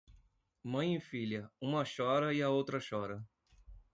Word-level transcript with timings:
Mãe 0.63 0.95
e 0.95 0.99
filha, 0.99 1.47
uma 1.61 1.83
chora 1.85 2.33
e 2.33 2.41
a 2.41 2.49
outra 2.49 2.79
chora. 2.79 3.23